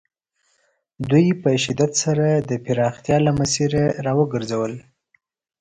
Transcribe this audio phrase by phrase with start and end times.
[1.09, 4.73] دوی په شدت سره د پراختیا له مسیره را وګرځول.